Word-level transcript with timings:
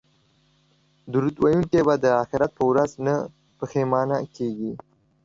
درود 1.13 1.35
ویونکی 1.43 1.81
به 1.87 1.95
د 2.03 2.05
اخرت 2.23 2.51
په 2.57 2.63
ورځ 2.69 2.91
نه 3.05 3.15
پښیمانه 3.57 4.17
کیږي 4.35 4.71